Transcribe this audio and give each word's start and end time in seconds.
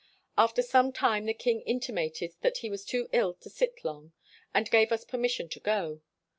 "After 0.35 0.63
some 0.63 0.91
time 0.91 1.25
the 1.27 1.33
king 1.35 1.61
intimated 1.61 2.33
that 2.41 2.57
he 2.65 2.71
was 2.71 2.83
too 2.85 3.07
ill 3.13 3.35
to 3.35 3.51
sit 3.51 3.85
long, 3.85 4.13
and 4.51 4.67
gave 4.71 4.91
us 4.91 5.05
per 5.05 5.19
mission 5.19 5.47
to 5.49 5.59
go. 5.59 6.01